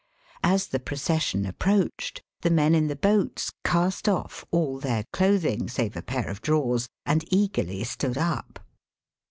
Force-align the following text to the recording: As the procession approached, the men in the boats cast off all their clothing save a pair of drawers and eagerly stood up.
As 0.43 0.69
the 0.69 0.79
procession 0.79 1.45
approached, 1.45 2.23
the 2.41 2.49
men 2.49 2.73
in 2.73 2.87
the 2.87 2.95
boats 2.95 3.51
cast 3.63 4.09
off 4.09 4.43
all 4.49 4.79
their 4.79 5.03
clothing 5.13 5.69
save 5.69 5.95
a 5.95 6.01
pair 6.01 6.27
of 6.27 6.41
drawers 6.41 6.87
and 7.05 7.23
eagerly 7.31 7.83
stood 7.83 8.17
up. 8.17 8.59